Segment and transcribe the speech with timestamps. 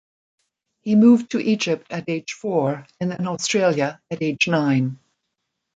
[0.81, 4.97] He moved to Egypt at age four and then Australia at age nine.